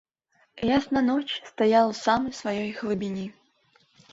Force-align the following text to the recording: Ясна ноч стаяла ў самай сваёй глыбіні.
Ясна 0.77 1.01
ноч 1.09 1.27
стаяла 1.49 1.91
ў 1.91 1.95
самай 2.05 2.33
сваёй 2.41 2.71
глыбіні. 2.79 3.25